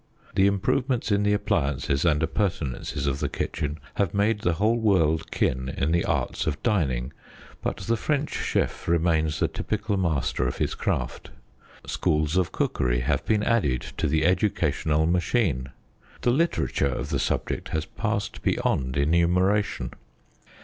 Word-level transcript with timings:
The 0.33 0.47
improvements 0.47 1.11
in 1.11 1.21
the 1.21 1.33
appliances 1.33 2.05
and 2.05 2.23
appurtenances 2.23 3.05
of 3.05 3.19
the 3.19 3.29
kitchen 3.29 3.77
have 3.97 4.15
made 4.15 4.39
the 4.39 4.53
whole 4.53 4.79
world 4.79 5.29
kin 5.29 5.69
in 5.69 5.91
the 5.91 6.05
arts 6.05 6.47
of 6.47 6.63
dining, 6.63 7.13
but 7.61 7.77
the 7.81 7.95
French 7.95 8.33
chef 8.33 8.87
remains 8.87 9.39
the 9.39 9.47
typical 9.47 9.97
master 9.97 10.47
of 10.47 10.57
his 10.57 10.73
craft. 10.73 11.29
Schools 11.85 12.35
of 12.35 12.51
cookery 12.51 13.01
have 13.01 13.23
been 13.27 13.43
added 13.43 13.81
to 13.97 14.07
the 14.07 14.25
educational 14.25 15.05
machine. 15.05 15.69
The 16.21 16.31
literature 16.31 16.87
of 16.87 17.09
the 17.11 17.19
subject 17.19 17.67
has 17.69 17.85
passed 17.85 18.41
beyond 18.41 18.97
enumeration. 18.97 19.91